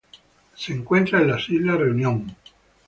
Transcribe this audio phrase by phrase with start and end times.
[0.55, 1.29] Se encuentra en
[1.77, 2.35] Reunión.